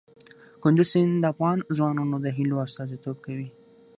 [0.61, 3.49] کندز سیند د افغان ځوانانو د هیلو استازیتوب کوي.